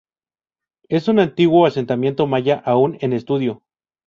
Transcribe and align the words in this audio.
Es 0.89 1.07
un 1.09 1.19
antiguo 1.19 1.67
asentamiento 1.67 2.25
maya 2.25 2.57
aún 2.65 2.97
en 3.01 3.13
estudio. 3.13 3.61